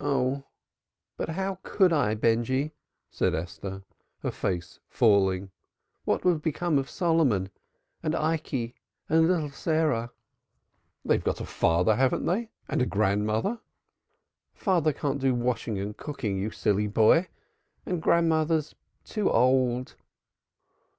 "Oh, 0.00 0.44
how 1.26 1.58
could 1.62 1.94
I, 1.94 2.14
Benjy?" 2.14 2.72
said 3.10 3.34
Esther, 3.34 3.82
her 4.18 4.30
face 4.30 4.78
falling. 4.86 5.50
"What 6.04 6.26
would 6.26 6.42
become 6.42 6.76
of 6.78 6.90
Solomon 6.90 7.48
and 8.02 8.14
Ikey 8.14 8.74
and 9.08 9.26
little 9.26 9.48
Sarah?" 9.48 10.10
"They've 11.06 11.24
got 11.24 11.40
a 11.40 11.46
father, 11.46 11.96
haven't 11.96 12.26
they? 12.26 12.50
and 12.68 12.82
a 12.82 12.84
grandmother?" 12.84 13.60
"Father 14.52 14.92
can't 14.92 15.22
do 15.22 15.34
washing 15.34 15.78
and 15.78 15.96
cooking, 15.96 16.36
you 16.36 16.50
silly 16.50 16.86
boy! 16.86 17.28
And 17.86 18.02
grandmother's 18.02 18.74
too 19.04 19.30
old." 19.30 19.94